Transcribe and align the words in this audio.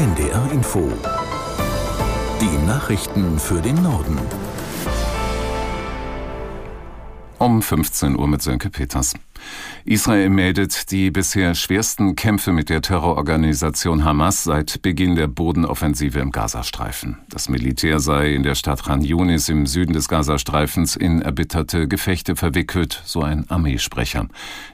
NDR 0.00 0.50
Info. 0.50 0.90
Die 2.40 2.66
Nachrichten 2.66 3.38
für 3.38 3.60
den 3.60 3.82
Norden. 3.82 4.18
Um 7.36 7.60
15 7.60 8.16
Uhr 8.16 8.26
mit 8.26 8.40
Sönke 8.40 8.70
Peters. 8.70 9.12
Israel 9.84 10.30
meldet 10.30 10.90
die 10.90 11.10
bisher 11.10 11.54
schwersten 11.54 12.16
Kämpfe 12.16 12.52
mit 12.52 12.70
der 12.70 12.80
Terrororganisation 12.80 14.02
Hamas 14.02 14.44
seit 14.44 14.80
Beginn 14.80 15.16
der 15.16 15.28
Bodenoffensive 15.28 16.18
im 16.18 16.30
Gazastreifen. 16.30 17.18
Das 17.28 17.50
Militär 17.50 18.00
sei 18.00 18.32
in 18.32 18.42
der 18.42 18.54
Stadt 18.54 18.84
Khan 18.84 19.02
Yunis 19.02 19.50
im 19.50 19.66
Süden 19.66 19.92
des 19.92 20.08
Gazastreifens 20.08 20.96
in 20.96 21.20
erbitterte 21.20 21.88
Gefechte 21.88 22.36
verwickelt, 22.36 23.02
so 23.04 23.20
ein 23.20 23.50
Armeesprecher. 23.50 24.28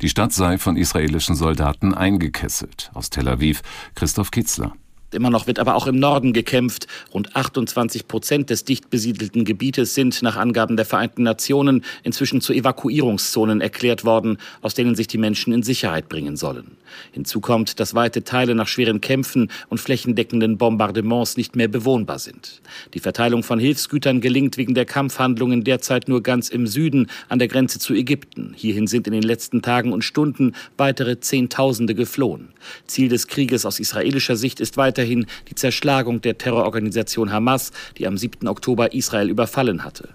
Die 0.00 0.08
Stadt 0.08 0.32
sei 0.32 0.58
von 0.58 0.76
israelischen 0.76 1.36
Soldaten 1.36 1.94
eingekesselt. 1.94 2.90
Aus 2.92 3.08
Tel 3.08 3.28
Aviv 3.28 3.62
Christoph 3.94 4.32
Kitzler. 4.32 4.72
Immer 5.12 5.30
noch 5.30 5.46
wird 5.46 5.58
aber 5.58 5.74
auch 5.74 5.86
im 5.86 5.98
Norden 5.98 6.32
gekämpft. 6.32 6.86
Rund 7.12 7.36
28 7.36 8.08
Prozent 8.08 8.50
des 8.50 8.64
dicht 8.64 8.90
besiedelten 8.90 9.44
Gebietes 9.44 9.94
sind 9.94 10.22
nach 10.22 10.36
Angaben 10.36 10.76
der 10.76 10.86
Vereinten 10.86 11.22
Nationen 11.22 11.84
inzwischen 12.02 12.40
zu 12.40 12.52
Evakuierungszonen 12.52 13.60
erklärt 13.60 14.04
worden, 14.04 14.38
aus 14.62 14.74
denen 14.74 14.94
sich 14.94 15.06
die 15.06 15.18
Menschen 15.18 15.52
in 15.52 15.62
Sicherheit 15.62 16.08
bringen 16.08 16.36
sollen. 16.36 16.76
Hinzu 17.12 17.40
kommt, 17.40 17.80
dass 17.80 17.94
weite 17.94 18.24
Teile 18.24 18.54
nach 18.54 18.68
schweren 18.68 19.00
Kämpfen 19.00 19.50
und 19.68 19.78
flächendeckenden 19.78 20.58
Bombardements 20.58 21.36
nicht 21.36 21.56
mehr 21.56 21.68
bewohnbar 21.68 22.18
sind. 22.18 22.60
Die 22.94 23.00
Verteilung 23.00 23.42
von 23.42 23.58
Hilfsgütern 23.58 24.20
gelingt 24.20 24.56
wegen 24.56 24.74
der 24.74 24.84
Kampfhandlungen 24.84 25.64
derzeit 25.64 26.08
nur 26.08 26.22
ganz 26.22 26.48
im 26.48 26.66
Süden 26.66 27.08
an 27.28 27.38
der 27.38 27.48
Grenze 27.48 27.78
zu 27.78 27.94
Ägypten. 27.94 28.54
Hierhin 28.56 28.86
sind 28.86 29.06
in 29.06 29.12
den 29.12 29.22
letzten 29.22 29.62
Tagen 29.62 29.92
und 29.92 30.04
Stunden 30.04 30.54
weitere 30.76 31.20
Zehntausende 31.20 31.94
geflohen. 31.94 32.48
Ziel 32.86 33.08
des 33.08 33.26
Krieges 33.26 33.66
aus 33.66 33.80
israelischer 33.80 34.36
Sicht 34.36 34.60
ist 34.60 34.76
weiter 34.76 35.01
weiterhin 35.02 35.26
die 35.48 35.54
Zerschlagung 35.56 36.20
der 36.20 36.38
Terrororganisation 36.38 37.32
Hamas, 37.32 37.72
die 37.98 38.06
am 38.06 38.16
7. 38.16 38.46
Oktober 38.46 38.92
Israel 38.92 39.28
überfallen 39.28 39.84
hatte. 39.84 40.10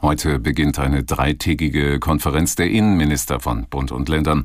Heute 0.00 0.38
beginnt 0.38 0.78
eine 0.78 1.02
dreitägige 1.02 1.98
Konferenz 1.98 2.54
der 2.54 2.70
Innenminister 2.70 3.40
von 3.40 3.66
Bund 3.68 3.90
und 3.90 4.08
Ländern. 4.08 4.44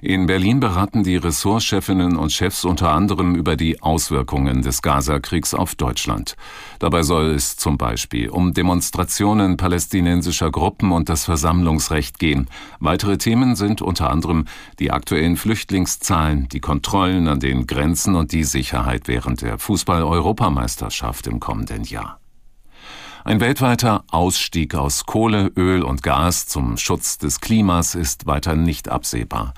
In 0.00 0.24
Berlin 0.24 0.60
beraten 0.60 1.02
die 1.04 1.16
Ressortchefinnen 1.16 2.16
und 2.16 2.32
Chefs 2.32 2.64
unter 2.64 2.90
anderem 2.90 3.34
über 3.34 3.54
die 3.54 3.82
Auswirkungen 3.82 4.62
des 4.62 4.80
Gaza-Kriegs 4.80 5.52
auf 5.52 5.74
Deutschland. 5.74 6.36
Dabei 6.78 7.02
soll 7.02 7.32
es 7.32 7.58
zum 7.58 7.76
Beispiel 7.76 8.30
um 8.30 8.54
Demonstrationen 8.54 9.58
palästinensischer 9.58 10.50
Gruppen 10.50 10.90
und 10.90 11.10
das 11.10 11.26
Versammlungsrecht 11.26 12.18
gehen. 12.18 12.48
Weitere 12.80 13.18
Themen 13.18 13.56
sind 13.56 13.82
unter 13.82 14.08
anderem 14.08 14.46
die 14.78 14.90
aktuellen 14.90 15.36
Flüchtlingszahlen, 15.36 16.48
die 16.48 16.60
Kontrollen 16.60 17.28
an 17.28 17.40
den 17.40 17.66
Grenzen 17.66 18.14
und 18.14 18.32
die 18.32 18.44
Sicherheit 18.44 19.06
während 19.06 19.42
der 19.42 19.58
Fußball-Europameisterschaft 19.58 21.26
im 21.26 21.40
kommenden 21.40 21.84
Jahr. 21.84 22.23
Ein 23.26 23.40
weltweiter 23.40 24.04
Ausstieg 24.10 24.74
aus 24.74 25.06
Kohle, 25.06 25.50
Öl 25.56 25.82
und 25.82 26.02
Gas 26.02 26.46
zum 26.46 26.76
Schutz 26.76 27.16
des 27.16 27.40
Klimas 27.40 27.94
ist 27.94 28.26
weiter 28.26 28.54
nicht 28.54 28.90
absehbar. 28.90 29.54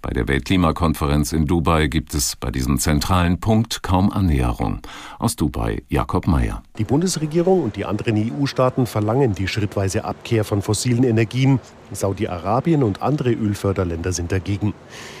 Bei 0.00 0.08
der 0.08 0.26
Weltklimakonferenz 0.26 1.34
in 1.34 1.44
Dubai 1.44 1.88
gibt 1.88 2.14
es 2.14 2.34
bei 2.36 2.50
diesem 2.50 2.78
zentralen 2.78 3.38
Punkt 3.38 3.82
kaum 3.82 4.10
Annäherung. 4.10 4.80
Aus 5.18 5.36
Dubai 5.36 5.82
Jakob 5.90 6.26
Mayer. 6.26 6.62
Die 6.80 6.84
Bundesregierung 6.84 7.62
und 7.62 7.76
die 7.76 7.84
anderen 7.84 8.16
EU-Staaten 8.16 8.86
verlangen 8.86 9.34
die 9.34 9.48
schrittweise 9.48 10.04
Abkehr 10.04 10.44
von 10.44 10.62
fossilen 10.62 11.04
Energien. 11.04 11.60
Saudi-Arabien 11.92 12.82
und 12.82 13.02
andere 13.02 13.32
Ölförderländer 13.32 14.12
sind 14.12 14.32
dagegen. 14.32 14.74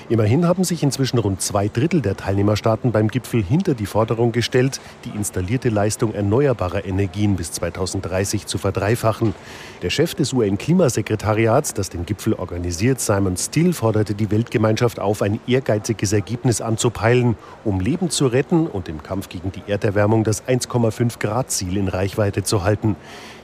Immerhin 0.08 0.46
haben 0.46 0.64
sich 0.64 0.82
inzwischen 0.82 1.18
rund 1.18 1.42
zwei 1.42 1.68
Drittel 1.68 2.00
der 2.00 2.16
Teilnehmerstaaten 2.16 2.92
beim 2.92 3.08
Gipfel 3.08 3.42
hinter 3.42 3.74
die 3.74 3.86
Forderung 3.86 4.32
gestellt, 4.32 4.80
die 5.04 5.10
installierte 5.10 5.68
Leistung 5.68 6.14
erneuerbarer 6.14 6.84
Energien 6.84 7.36
bis 7.36 7.52
2030 7.52 8.46
zu 8.46 8.56
verdreifachen. 8.56 9.34
Der 9.82 9.90
Chef 9.90 10.14
des 10.14 10.32
UN-Klimasekretariats, 10.32 11.74
das 11.74 11.90
den 11.90 12.06
Gipfel 12.06 12.34
organisiert, 12.34 13.00
Simon 13.00 13.36
Steele, 13.36 13.72
forderte 13.72 14.14
die 14.14 14.30
Weltgemeinschaft 14.30 15.00
auf, 15.00 15.22
ein 15.22 15.40
ehrgeiziges 15.46 16.12
Ergebnis 16.12 16.60
anzupeilen, 16.60 17.36
um 17.64 17.80
Leben 17.80 18.10
zu 18.10 18.26
retten 18.26 18.66
und 18.66 18.88
im 18.88 19.02
Kampf 19.02 19.28
gegen 19.28 19.52
die 19.52 19.62
Erderwärmung 19.66 20.24
das 20.24 20.46
1,5 20.46 21.18
Grad 21.18 21.49
Ziel 21.50 21.76
in 21.76 21.88
Reichweite 21.88 22.42
zu 22.42 22.64
halten. 22.64 22.96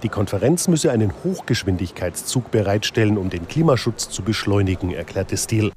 Die 0.02 0.08
Konferenz 0.08 0.68
müsse 0.68 0.90
einen 0.90 1.12
Hochgeschwindigkeitszug 1.24 2.50
bereitstellen, 2.50 3.18
um 3.18 3.28
den 3.28 3.46
Klimaschutz 3.46 4.08
zu 4.08 4.22
beschleunigen, 4.22 4.92
erklärte 4.92 5.36
Steele. 5.36 5.72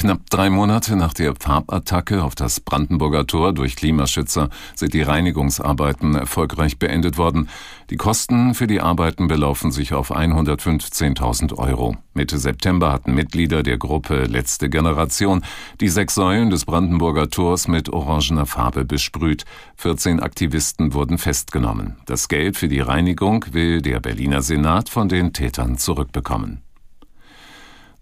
Knapp 0.00 0.30
drei 0.30 0.48
Monate 0.48 0.96
nach 0.96 1.12
der 1.12 1.34
Farbattacke 1.38 2.24
auf 2.24 2.34
das 2.34 2.60
Brandenburger 2.60 3.26
Tor 3.26 3.52
durch 3.52 3.76
Klimaschützer 3.76 4.48
sind 4.74 4.94
die 4.94 5.02
Reinigungsarbeiten 5.02 6.14
erfolgreich 6.14 6.78
beendet 6.78 7.18
worden. 7.18 7.50
Die 7.90 7.98
Kosten 7.98 8.54
für 8.54 8.66
die 8.66 8.80
Arbeiten 8.80 9.28
belaufen 9.28 9.72
sich 9.72 9.92
auf 9.92 10.10
115.000 10.10 11.58
Euro. 11.58 11.98
Mitte 12.14 12.38
September 12.38 12.92
hatten 12.92 13.12
Mitglieder 13.12 13.62
der 13.62 13.76
Gruppe 13.76 14.24
Letzte 14.24 14.70
Generation 14.70 15.44
die 15.82 15.90
sechs 15.90 16.14
Säulen 16.14 16.48
des 16.48 16.64
Brandenburger 16.64 17.28
Tors 17.28 17.68
mit 17.68 17.90
orangener 17.90 18.46
Farbe 18.46 18.86
besprüht. 18.86 19.44
14 19.76 20.20
Aktivisten 20.20 20.94
wurden 20.94 21.18
festgenommen. 21.18 21.96
Das 22.06 22.28
Geld 22.28 22.56
für 22.56 22.68
die 22.68 22.80
Reinigung 22.80 23.44
will 23.52 23.82
der 23.82 24.00
Berliner 24.00 24.40
Senat 24.40 24.88
von 24.88 25.10
den 25.10 25.34
Tätern 25.34 25.76
zurückbekommen. 25.76 26.62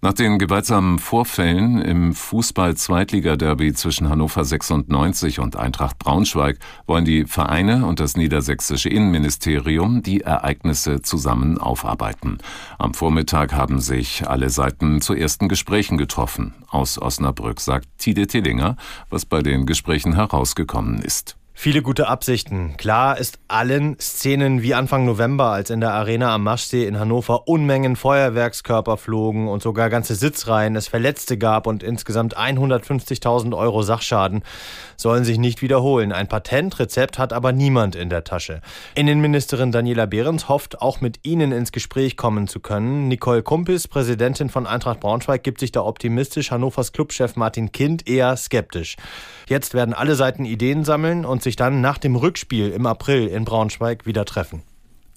Nach 0.01 0.13
den 0.13 0.39
gewaltsamen 0.39 1.01
Vorfällen 1.01 1.83
im 1.83 2.15
Fußball-Zweitliga-Derby 2.15 3.73
zwischen 3.73 4.09
Hannover 4.09 4.45
96 4.45 5.41
und 5.41 5.57
Eintracht 5.57 5.99
Braunschweig 5.99 6.61
wollen 6.87 7.05
die 7.05 7.25
Vereine 7.25 7.85
und 7.85 7.99
das 7.99 8.17
niedersächsische 8.17 8.89
Innenministerium 8.91 10.05
die 10.05 10.21
Ereignisse 10.21 11.03
zusammen 11.03 11.59
aufarbeiten. 11.59 12.39
Am 12.79 12.95
Vormittag 12.95 13.55
haben 13.55 13.81
sich 13.81 14.29
alle 14.29 14.51
Seiten 14.51 15.01
zu 15.01 15.15
ersten 15.15 15.49
Gesprächen 15.49 15.99
getroffen. 15.99 16.55
Aus 16.69 17.03
Osnabrück 17.03 17.59
sagt 17.61 17.89
Tide 17.99 18.29
Tillinger, 18.29 18.77
was 19.11 19.27
bei 19.27 19.43
den 19.43 19.67
Gesprächen 19.67 20.15
herausgekommen 20.15 21.01
ist. 21.01 21.37
Viele 21.61 21.83
gute 21.83 22.07
Absichten. 22.07 22.77
Klar 22.77 23.19
ist 23.19 23.41
allen 23.49 23.99
Szenen 23.99 24.63
wie 24.63 24.75
Anfang 24.75 25.05
November, 25.05 25.47
als 25.47 25.71
in 25.71 25.81
der 25.81 25.93
Arena 25.93 26.33
am 26.33 26.45
Maschsee 26.45 26.87
in 26.87 27.01
Hannover 27.01 27.49
Unmengen 27.49 27.97
Feuerwerkskörper 27.97 28.97
flogen 28.97 29.49
und 29.49 29.61
sogar 29.61 29.91
ganze 29.91 30.15
Sitzreihen 30.15 30.77
es 30.77 30.87
Verletzte 30.87 31.37
gab 31.37 31.67
und 31.67 31.83
insgesamt 31.83 32.39
150.000 32.39 33.57
Euro 33.57 33.83
Sachschaden, 33.83 34.45
sollen 34.97 35.25
sich 35.25 35.39
nicht 35.39 35.61
wiederholen. 35.61 36.13
Ein 36.13 36.29
Patentrezept 36.29 37.19
hat 37.19 37.33
aber 37.33 37.51
niemand 37.51 37.97
in 37.97 38.09
der 38.09 38.23
Tasche. 38.23 38.61
Innenministerin 38.95 39.73
Daniela 39.73 40.07
Behrens 40.07 40.49
hofft, 40.49 40.81
auch 40.81 41.01
mit 41.01 41.27
Ihnen 41.27 41.51
ins 41.51 41.73
Gespräch 41.73 42.17
kommen 42.17 42.47
zu 42.47 42.61
können. 42.61 43.09
Nicole 43.09 43.43
Kumpis, 43.43 43.89
Präsidentin 43.89 44.49
von 44.49 44.69
Eintracht 44.69 45.01
Braunschweig, 45.01 45.43
gibt 45.43 45.59
sich 45.59 45.73
da 45.73 45.83
optimistisch. 45.83 46.53
Hannovers 46.53 46.93
Clubchef 46.93 47.35
Martin 47.35 47.73
Kind 47.73 48.09
eher 48.09 48.37
skeptisch. 48.37 48.95
Jetzt 49.49 49.75
werden 49.75 49.93
alle 49.93 50.15
Seiten 50.15 50.45
Ideen 50.45 50.85
sammeln 50.85 51.25
und 51.25 51.43
sich 51.49 51.57
dann 51.57 51.81
nach 51.81 51.97
dem 51.97 52.15
Rückspiel 52.15 52.69
im 52.69 52.85
April 52.85 53.27
in 53.27 53.47
Braunschweig 53.47 54.05
wieder 54.05 54.27
treffen. 54.27 54.63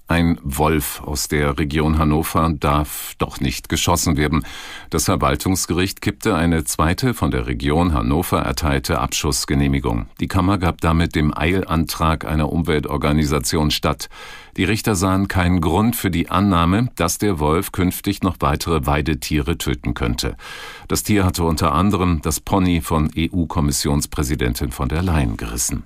Ein 0.07 0.39
Wolf 0.43 1.01
aus 1.05 1.29
der 1.29 1.57
Region 1.57 1.97
Hannover 1.97 2.51
darf 2.59 3.15
doch 3.17 3.39
nicht 3.39 3.69
geschossen 3.69 4.17
werden. 4.17 4.45
Das 4.89 5.05
Verwaltungsgericht 5.05 6.01
kippte 6.01 6.35
eine 6.35 6.65
zweite 6.65 7.13
von 7.13 7.31
der 7.31 7.47
Region 7.47 7.93
Hannover 7.93 8.39
erteilte 8.41 8.99
Abschussgenehmigung. 8.99 10.07
Die 10.19 10.27
Kammer 10.27 10.57
gab 10.57 10.81
damit 10.81 11.15
dem 11.15 11.33
Eilantrag 11.33 12.25
einer 12.25 12.51
Umweltorganisation 12.51 13.71
statt. 13.71 14.09
Die 14.57 14.65
Richter 14.65 14.95
sahen 14.95 15.29
keinen 15.29 15.61
Grund 15.61 15.95
für 15.95 16.11
die 16.11 16.29
Annahme, 16.29 16.89
dass 16.97 17.17
der 17.17 17.39
Wolf 17.39 17.71
künftig 17.71 18.21
noch 18.21 18.35
weitere 18.41 18.85
Weidetiere 18.85 19.57
töten 19.57 19.93
könnte. 19.93 20.35
Das 20.89 21.03
Tier 21.03 21.23
hatte 21.23 21.45
unter 21.45 21.71
anderem 21.71 22.21
das 22.21 22.41
Pony 22.41 22.81
von 22.81 23.09
EU-Kommissionspräsidentin 23.17 24.71
von 24.71 24.89
der 24.89 25.03
Leyen 25.03 25.37
gerissen. 25.37 25.85